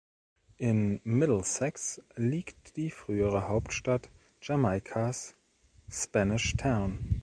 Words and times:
In 0.57 0.99
Middlesex 1.03 2.01
liegt 2.15 2.75
die 2.75 2.89
frühere 2.89 3.47
Hauptstadt 3.47 4.09
Jamaikas, 4.41 5.35
Spanish 5.91 6.57
Town. 6.57 7.19